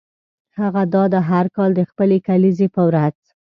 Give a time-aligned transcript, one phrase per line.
[0.59, 3.17] هغه دا ده هر کال د خپلې کلیزې په ورځ.